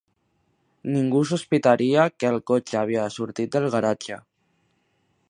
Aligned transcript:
Ningú 0.93 1.19
sospitaria 1.31 2.07
que 2.23 2.31
el 2.33 2.41
cotxe 2.53 2.79
havia 2.81 3.07
sortit 3.19 3.55
del 3.59 3.69
garatge. 3.77 4.19